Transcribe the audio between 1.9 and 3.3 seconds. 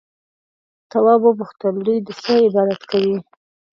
د څه عبادت کوي؟